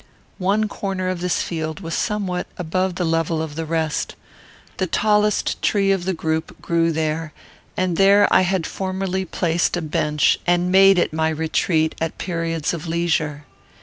[0.39, 4.15] One corner of this field was somewhat above the level of the rest.
[4.77, 7.33] The tallest tree of the group grew there,
[7.77, 12.73] and there I had formerly placed a bench, and made it my retreat at periods
[12.73, 13.45] of leisure.